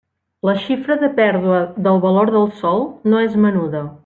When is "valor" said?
2.09-2.35